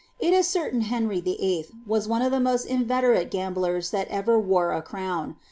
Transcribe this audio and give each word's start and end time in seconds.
It 0.19 0.33
is 0.33 0.47
certain 0.47 0.81
Henry 0.81 1.21
VIII. 1.21 1.65
was 1.85 2.07
one 2.07 2.23
of 2.23 2.31
the 2.31 2.39
most 2.39 2.65
inveterate 2.65 3.29
gamblers 3.29 3.91
that 3.91 4.07
ever 4.07 4.39
wore 4.39 4.71
a 4.73 4.81
crown.' 4.81 5.35